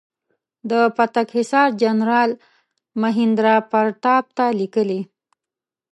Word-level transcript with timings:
د 0.69 0.71
پتک 0.97 1.27
حصار 1.37 1.69
جنرال 1.81 2.29
مهیندراپراتاپ 3.01 4.25
ته 4.37 4.45
لیکلي. 4.59 5.01